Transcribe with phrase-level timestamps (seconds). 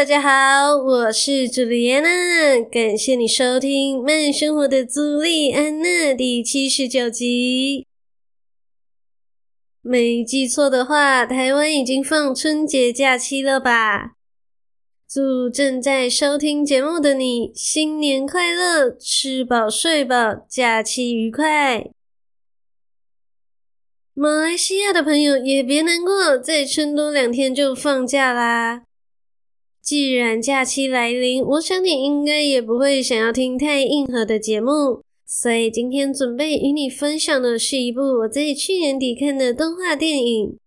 [0.00, 7.86] 大家好，我是朱莉安娜，感谢你收听《慢生活的朱莉安娜》第七十九集。
[9.82, 14.12] 没记错的话，台湾已经放春节假期了吧？
[15.06, 21.90] 祝正在收听节目的你新年快乐，吃饱睡饱，假期愉快。
[24.14, 28.84] 马来西亚的朋友也别难过，再撑多两天就放假啦。
[29.82, 40.58] 既然假期来临，我想你应该也不会想要听太硬核的节目，所以今天准备与你分享的是一部我在去年底看的动画电影。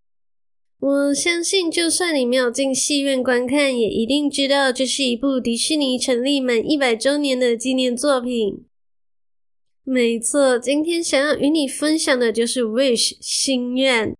[0.80, 8.64] 我相信，就算你没有进戏院观看，也一定知道这是一部迪士尼成立满一百周年的纪念作品。
[9.84, 14.14] 没错，今天想要与你分享的就是《Wish》心愿。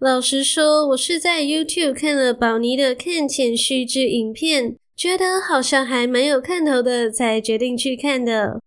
[0.00, 8.60] 老实说，我是在 YouTube 看了宝妮的看前须知影片，觉得好像还蛮有看头的，才决定去看的。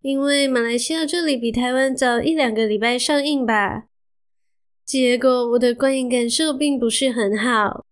[0.00, 3.84] 因为马来西亚这里比台湾早一两个礼拜上映吧。
[4.82, 7.84] 结果我的观影感受并不是很好。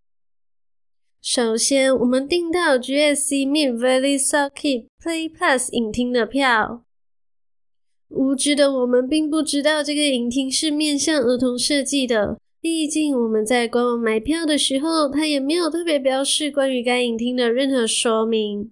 [1.20, 6.82] 首先，我们订到 GSC Mid Valley Circuit Play Plus 影厅的票，
[8.08, 12.38] 无知的我们并不知道这个影厅是面向儿童设计的。
[12.60, 18.70] 毕竟我们在官网买票的时候，他也没有特别标示关于该影厅的任何说明。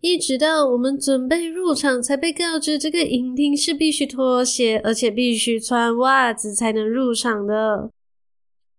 [0.00, 7.90] 一直到我们准备入场，才被告知这个影厅是必须脱鞋，而且必须穿袜子才能入场的。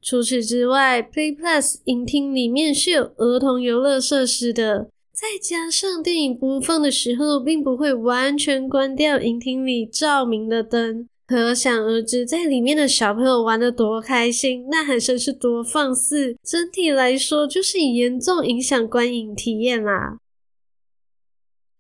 [0.02, 11.08] 除此之外，Play Plus 影厅里面是有儿童游乐设施的，再加上电影播放的时候，并不会完全关掉影厅里照明的灯。
[11.34, 20.20] 可想而知，在里面的小朋友玩得多开心，呐喊声是多放肆，整体来说就是严重影响观影体验啦。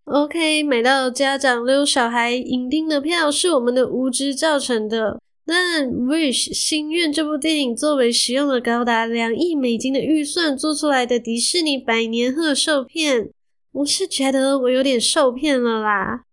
[0.06, 5.19] OK，买到家长溜小孩影厅的票是我们的无知造成的。
[5.46, 13.30] 但《Wish 心愿》这部电影作为使用了高达两亿美金的预算做出来的迪士尼百年贺寿片，
[13.74, 16.24] 我是觉得我有点受骗了啦。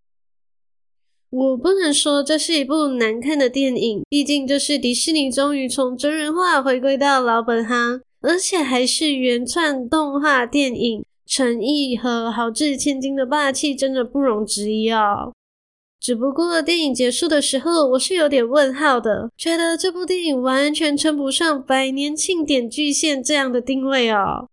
[1.31, 15.33] 我不能说这是一部难看的电影，毕竟这是迪士尼终于从真人化回归到老本行，而且还是原创动画电影，诚意和豪掷千金的霸气真的不容置疑哦。
[16.01, 24.49] 只不过电影结束的时候，我是有点问号的，觉得这部电影完全称不上百年庆典巨献这样的定位哦。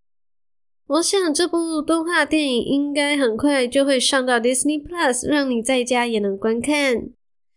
[0.88, 7.10] 我想这部动画电影应该很快就会上到 Disney Plus，让你在家也能观看。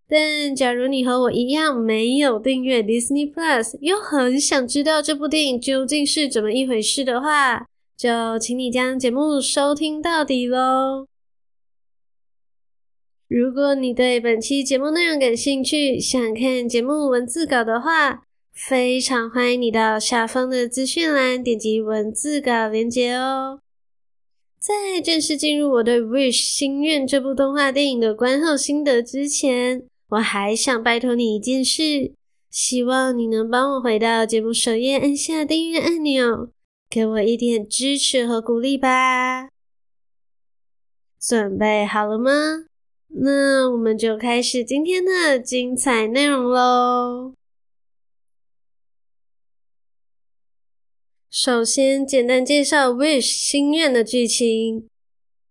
[0.08, 11.06] 但假如你和我一样没有订阅 Disney Plus，又很想知道这部电影究竟是怎么一回事的话，就请你将节目收听到底喽。
[13.28, 18.24] 如果你对本期节目内容感兴趣，想看节目文字稿的话，
[18.68, 23.60] 非常欢迎你到下方的资讯栏点击文字稿连结哦。
[24.58, 32.12] 在正式进入我对《Wish 心愿》这部动画电影的观后心得之前，我还想拜托你一件事，
[32.50, 36.50] 希望你能帮我回到节目首页按下订阅按钮，
[36.90, 39.48] 给我一点支持和鼓励吧。
[41.18, 42.66] 准备好了吗？
[43.08, 47.32] 那我们就开始今天的精彩内容喽。
[51.32, 54.88] 首先，简单介绍《Wish 心愿》的剧情。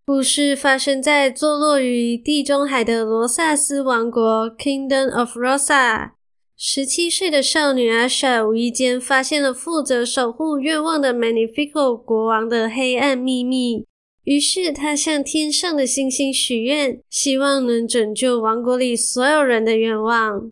[0.05, 6.09] 故事发生在坐落于地中海的罗萨斯王国 （Kingdom of Rosa）。
[6.57, 13.85] 十七岁的少女阿莎无意间发现了负责守护愿望的 Magnifico 国王的黑暗秘密，
[14.25, 20.51] 于是她向天上的星星许愿，希望能拯救王国里所有人的愿望。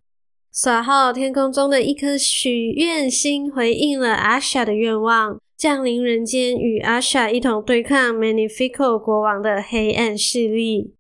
[0.59, 10.95] 随后，天空中的一颗许愿星回应了阿莎的愿望，降临人间，与阿莎一同对抗 Magnifico 国王的黑暗势力。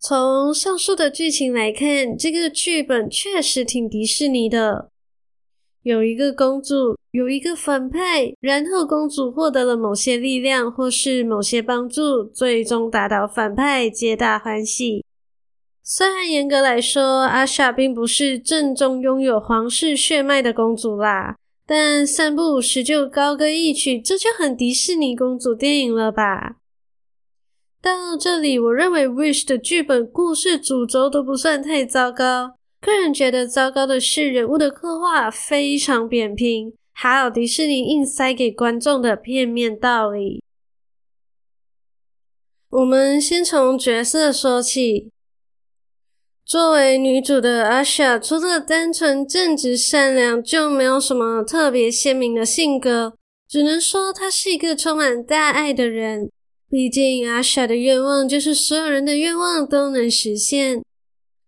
[0.00, 4.88] 从上述的剧情来看，这个剧本确实挺迪士尼的。
[5.82, 15.04] 有一个公主，有一个反派，然后公主获得了某些力量或是某些帮助，最终打倒反派，皆大欢喜。
[15.88, 26.56] 虽然严格来说，阿莎并不是正宗拥有皇室血脉的公主啦，但三不五时就高歌一曲，这就很迪士尼公主电影了吧？
[27.80, 32.56] 到这里，我认为《Wish》的剧本、故事主轴都不算太糟糕。
[32.80, 40.42] 个人觉得糟糕的是人物的刻画非常扁平，还有迪士尼硬塞给观众的片面道理。
[42.70, 45.12] 我们先从角色说起。
[46.46, 53.14] 作为女主的阿莎，除了单纯正直善良，就没有什么特别鲜明的性格。
[53.48, 56.30] 只能说她是一个充满大爱的人。
[56.70, 60.82] 毕竟阿莎的愿望就是所有人的愿望都能实现。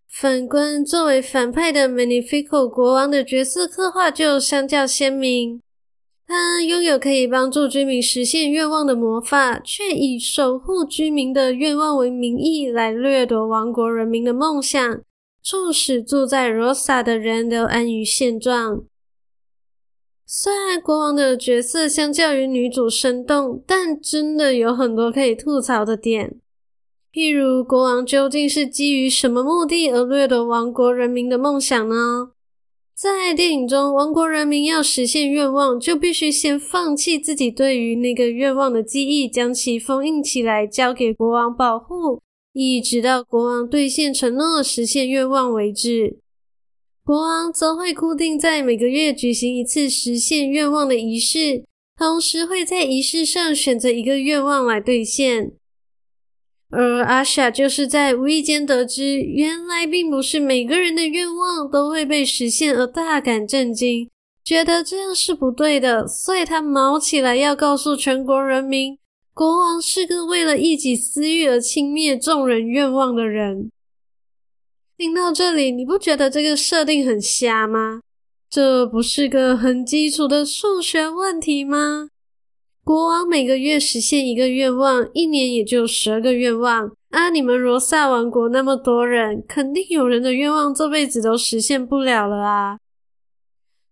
[0.09, 5.61] 反观作为反派的 Magnifico 国王的角色刻画就相较鲜明。
[6.29, 15.01] 他拥有可以帮助居民实现愿望的魔法，却以守护居民的愿望为名义来掠夺王国人民的梦想，
[15.41, 18.83] 促使住在罗萨的人都安于现状。
[20.23, 26.39] 虽然国王的角色相较于女主生动，但真的有很多可以吐槽的点。
[27.11, 32.33] 譬如，国王究竟是基于什么目的而掠夺王国人民的梦想呢？
[33.01, 46.19] 在电影中，王国人民要实现愿望，就必须先放弃自己对于那个愿望的记忆，将其封印起来，交给国王保护，一直到国王兑现承诺，实现愿望为止。
[47.05, 51.63] 国王则会固定在每个月举行一次实现愿望的仪式，
[51.97, 55.53] 同时会在仪式上选择一个愿望来兑现。
[56.71, 64.07] 而阿莎就是在无意间得知，原来并不是每个人的愿望都会被实现，而大感震惊，
[64.43, 68.97] 觉得这样是不对的，所以他卯起来要告诉全国人民，
[69.33, 73.71] 国王是个为了一己私欲而轻蔑众人愿望的人。
[74.95, 78.01] 听到这里，你不觉得这个设定很瞎吗？
[78.49, 82.09] 这不是个很基础的数学问题吗？
[82.89, 86.91] 国王每个月实现一个愿望，一年也就十二个愿望。
[87.11, 92.79] 啊，你们罗萨王国那么多人，肯定有人的愿望这辈子都实现不了了啊！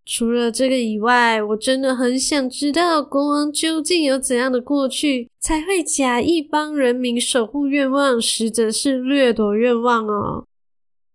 [0.04, 10.46] 除了这个以外，我真的很想知道国王究竟有怎样的过去，才会假意帮人民守护愿望，实则是掠夺愿望哦。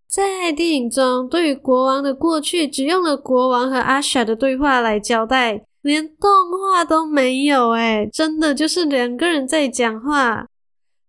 [0.08, 5.64] 在电影中，对于国王的过去，只用了国王和阿莎的对话来交代。
[5.82, 6.31] 连动
[6.61, 10.46] 画都没有诶，真的就是两个人在讲话。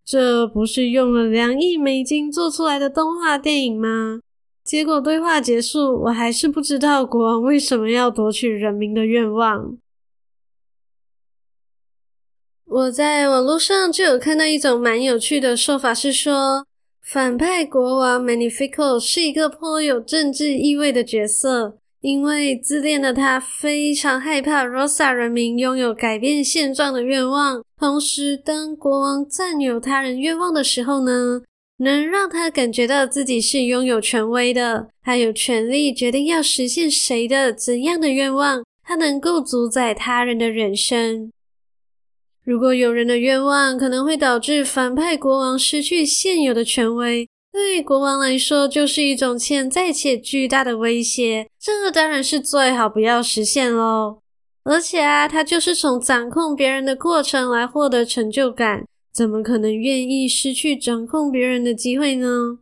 [0.04, 4.20] 这不是用了两亿美金做出来的动画电影吗？
[4.64, 9.78] 结果对话结束，我还是不知道国王为什么要夺取人民的愿望。
[12.66, 16.66] 我在网络上就有看到一种蛮有趣的说法，是说
[17.02, 21.78] 反派国王 Magnifico 是一个颇有政治意味的角色。
[22.04, 31.42] 因为自恋的他非常害怕罗萨人民拥有改变现状的愿望，同时当国王占有他人愿望的时候呢，
[31.78, 41.32] 能让他感觉到自己是拥有权威的，他有权利决定要实现谁的怎样的愿望，他能够主宰他人的人生。
[42.44, 47.30] 如果有人的愿望可能会导致反派国王失去现有的权威。
[47.54, 51.48] 对国王来说，就是一种潜在且巨大的威胁。
[51.60, 54.18] 这当然是最好不要实现喽。
[54.64, 62.58] 而且啊，他就是从掌控别人的过程来获得成就感，怎么可能愿意失去掌控别人的机会呢？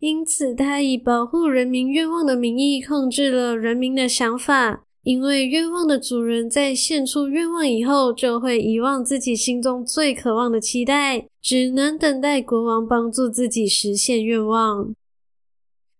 [0.00, 4.84] 因此，他以保护人民愿望的名义，控制了人民的想法。
[5.08, 14.94] 因为愿望的主人在献出愿望以后，就会遗忘自己心中最渴望的期待，只能等待国王帮助自己实现愿望。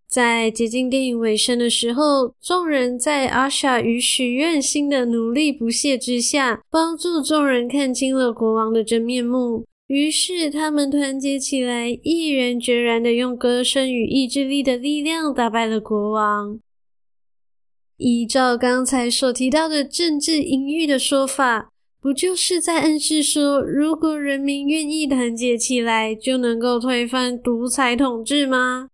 [0.07, 9.65] 在接近电影尾声的时候，众人在阿莎与许愿星的努力不懈之下，帮助众人看清了国王的真面目。
[9.87, 16.61] 于是，他们团结起来，毅然决然地用歌声与意志力的力量打败了国王。
[17.99, 28.89] 依照刚才所提到的政治隐喻的说法，不就是在暗示说，如果人民愿意团结起来，就能够推翻独裁统治吗？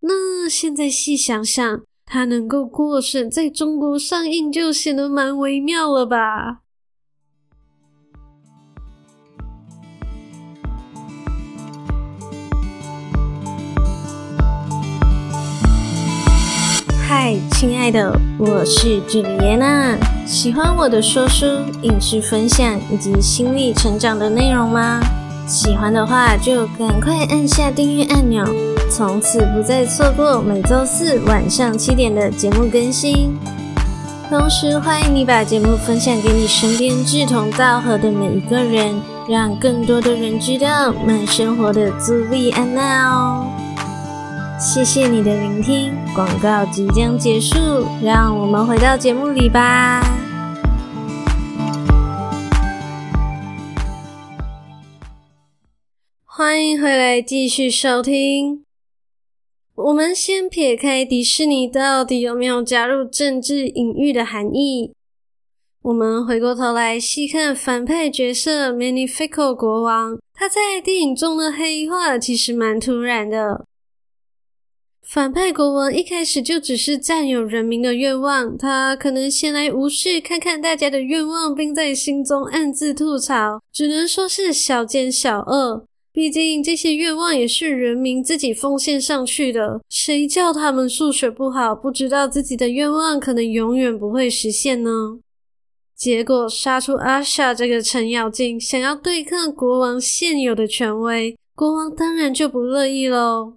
[0.00, 6.63] 那现在细想想，它能够过审在中国上映，就显得蛮微妙了吧？
[17.54, 19.96] 亲爱的，我是朱莉安娜。
[20.26, 21.46] 喜欢我的说书、
[21.82, 25.00] 影视分享以及心理成长的内容吗？
[25.46, 28.44] 喜欢的话就赶快按下订阅按钮，
[28.90, 33.38] 从此不再错过每周四晚上七点的节目更新。
[34.28, 43.46] 同时，欢迎你把节目分享给你身边志同道合的每一个人，让更多的人知道慢生活的朱莉安娜哦。
[44.64, 47.54] 谢谢你的聆听，广告即将结束，
[48.02, 50.00] 让我们回到节目里吧。
[56.24, 58.64] 欢迎回来，继续收听。
[59.74, 64.94] 我们先撇开迪士尼到底有没有加入政治隐喻的含义，
[65.82, 73.66] 我们回过头来细看反派角色 m a n i f i c o 国王，他在电影中的黑化其实蛮突然的。
[75.06, 85.84] 反派国王一开始就只是占有人民的愿望，他可能闲来无事看看大家的愿望，并在心中暗自吐槽，只能说是小奸小恶。
[86.10, 95.18] 毕竟这些愿望也是人民自己奉献上去的，谁叫他们数学不好，不知道自己的愿望可能永远不会实现呢？
[95.94, 103.54] 结果杀出阿莎这个程咬金，想要对抗国王现有的权威，国王当然就不乐意喽。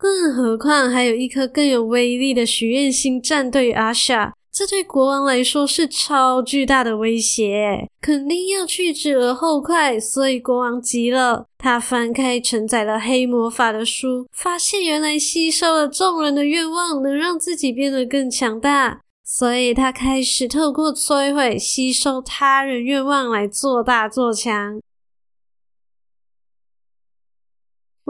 [0.00, 4.32] 更何况还有一颗更有威力的许愿星站对阿莎。
[4.50, 10.00] 这对国王来说是超巨大的威胁，肯定要去之而后快。
[10.00, 24.80] 所以国王急了，他翻开承载了黑魔法的书，发现原来吸收了众人的愿望能让自己变得更强大，所以他开始透过摧毁、吸收他人愿望来做大做强。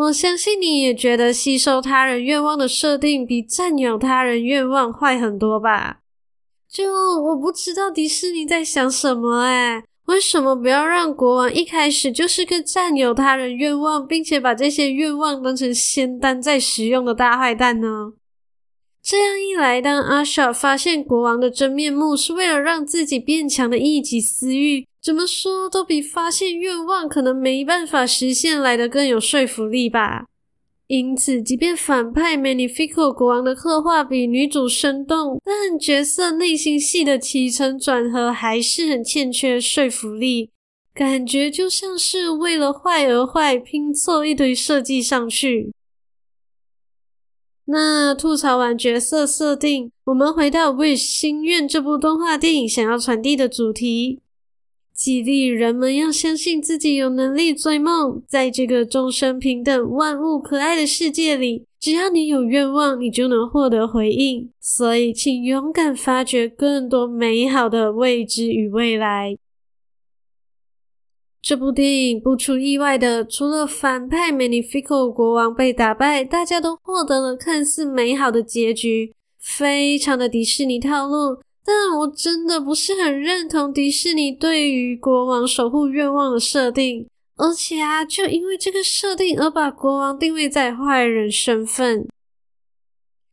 [0.01, 5.99] 我相信你也觉得吸收他人愿望的设定比占有他人愿望坏很多吧？
[6.67, 6.91] 就
[7.21, 18.15] 我不知道迪士尼在想什么哎，为什么不要让国王一开始就是个占有他人愿望，并且把这些愿望当成仙丹在使用的大坏蛋呢？
[19.03, 30.27] 这样一来，当阿莎发现国王的真面目是为了让自己变强的一己私欲，怎么说都比发现愿望可能没办法实现来得更有说服力吧。
[30.89, 40.51] 因此，即便反派 Malefico 国王的刻画比女主生动，但角色内心戏的起承转合还是很欠缺说服力，
[40.93, 45.73] 感觉就像是为了坏而坏，拼凑一堆设计上去。
[47.67, 54.19] 那吐槽完角色设定，我们回到《Wish 心愿》这部动画电影想要传递的主题。
[55.01, 64.51] 激励人们要相信自己有能力追梦，在这个众生平等、万物可爱的世界里，只要你有愿望，你就能获得回应。
[64.61, 69.39] 所以，请勇敢发掘更多美好的未知与未来。
[71.41, 81.39] 这部电影不出意外的，除了反派 Magnifico 国王被打败，大家都获得了看似美好的结局，非常的迪士尼套路。
[81.65, 92.09] 但我真的不是很认同迪士尼对于国王守护愿望的设定，而且啊，就因为这个设定而把国王定位在坏人身份。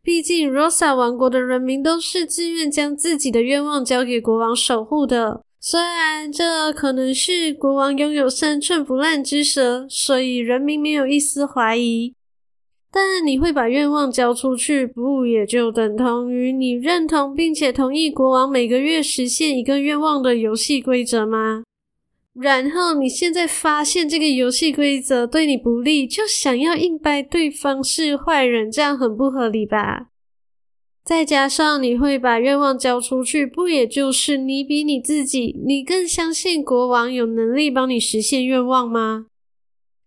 [0.03, 5.41] 毕竟，Rosa 王国的人民都是自愿将自己的愿望交给国王守护的。
[5.59, 12.13] 虽然这可能是国王拥有三寸不烂之舌，所以人民没有一丝怀疑。
[12.91, 21.63] 但你会把愿望交出去，不也就等同于你认同并且同意国王每个月实现一个愿望的游戏规则吗？
[22.33, 30.07] 然后你现在发现这个游戏规则对你不利，就想要硬掰对方是坏人，这样很不合理吧？
[31.03, 39.27] 再加上你会把愿望交出去，不也就是你比你自己，你更相信国王有能力帮你实现愿望吗？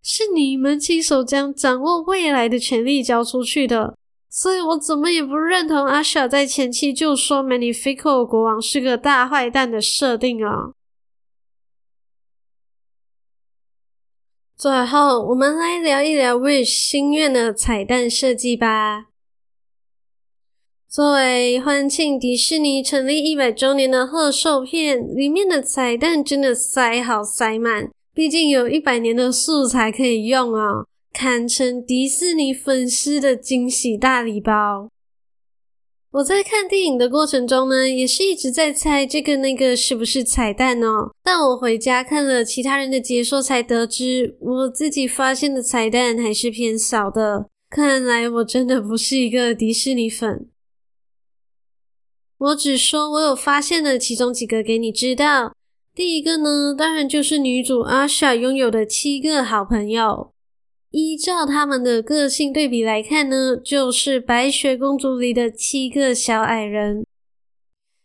[0.02, 3.96] 是你们亲手将掌握未来的权利交出去的，
[4.28, 10.72] 所以我怎么也不认同阿莎在前期就说 Magnifico 国王是个大坏蛋的设定啊。
[14.56, 19.06] 最后，我们来聊一聊 Wish 心愿的彩蛋设计吧。
[20.86, 27.90] 作为欢庆迪士尼成立一百周年的贺寿片，里面的彩蛋真的塞好塞满。
[28.12, 34.88] 毕竟有一百年的素材可以用哦，堪称迪士尼粉丝的惊喜大礼包。
[36.12, 41.12] 我在看电影的过程中呢，也是一直在猜这个那个是不是彩蛋哦。
[41.22, 47.46] 但我回家看了其他人的解说，才得知我自己发现的彩蛋还是偏少的。
[47.68, 50.48] 看来我真的不是一个迪士尼粉。
[52.38, 55.52] 我只说我有发现的其中几个给你知道。
[55.94, 60.32] 第一个呢，当然就是女主阿莎拥有的七个好朋友。
[60.90, 67.04] 依照他们的个性对比来看呢，就是白雪公主里的七个小矮人。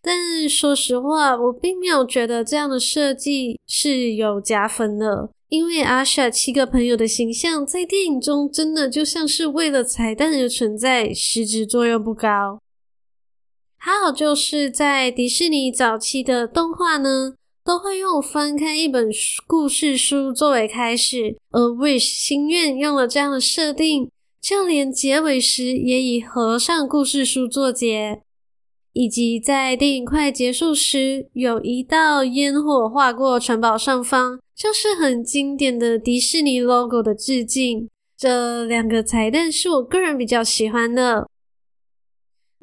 [0.01, 12.60] 但说实话，我并没有觉得这样的设计是有加分的，因为阿莎七个朋友的形象在电影中真的就像是为了彩蛋而存在，实质作用不高。
[13.77, 17.34] 还好就是在迪士尼早期的动画呢，
[17.65, 19.10] 都会用翻开一本
[19.48, 28.22] 故事书作为开始，而 Wish 心愿用了这样的设定，就连结尾时也以合上故事书作结，
[28.93, 37.89] 以及在电影快结束时有一道烟火划过城堡上方，就是很经典的迪士尼 logo 的致敬。
[38.15, 41.27] 这两个彩蛋是我个人比较喜欢的。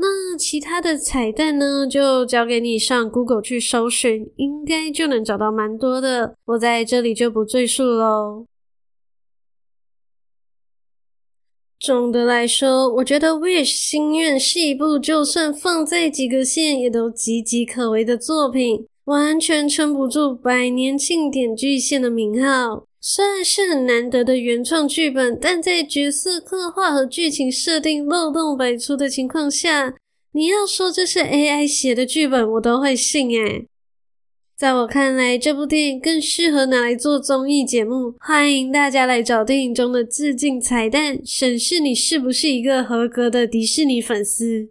[0.05, 6.35] 那其他的彩蛋呢，就交给你上 Google 去搜寻，应该就能找到蛮多的。
[6.47, 8.47] 我在这里就不赘述喽。
[11.79, 22.89] 总的来说，我觉得《Wish 心愿》是一部就算放在几个县也都岌岌可危的作品，完全撑不住百年庆典巨献的名号。
[23.05, 29.97] 虽然是很难得的原创剧本，但在角色刻画和剧情设定漏洞百出的情况下，
[30.31, 33.67] 你要说这是 AI 写的剧本，我都会信诶。
[34.57, 44.69] 在我看来，这部电影更适合拿来做综艺节目，欢迎大家来找电影中的致敬彩蛋，审视你是不是一个合格的迪士尼粉丝。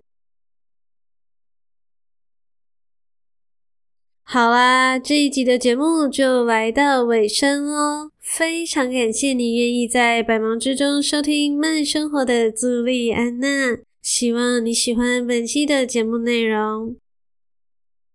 [4.33, 8.11] 好啦，这一集的节目就来到尾声哦。
[8.17, 16.95] 非常感谢你愿意在百忙之中收听慢生活的朱莉安娜，希望你喜欢本期的节目内容。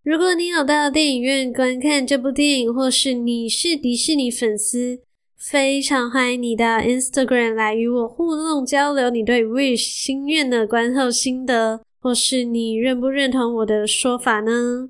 [0.03, 5.01] 如果你有到电影院观看这部电影，或是你是迪士尼粉丝，
[5.37, 14.89] 非常欢迎你到 Instagram 来与我互动交流你对 Wish 心愿的观后心得，或是你认不认同我的说法呢？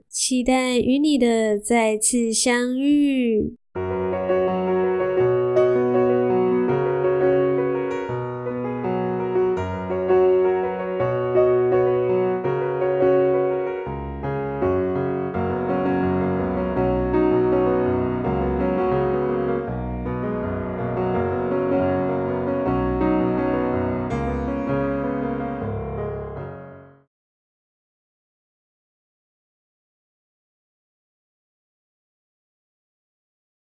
[0.10, 3.56] 期待与你的再次相遇。